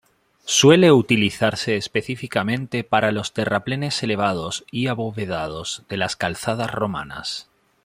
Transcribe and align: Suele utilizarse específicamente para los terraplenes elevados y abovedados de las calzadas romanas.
Suele 0.47 0.91
utilizarse 0.91 1.77
específicamente 1.77 2.83
para 2.83 3.11
los 3.11 3.33
terraplenes 3.35 4.01
elevados 4.01 4.65
y 4.71 4.87
abovedados 4.87 5.83
de 5.89 5.97
las 5.97 6.15
calzadas 6.15 6.71
romanas. 6.71 7.49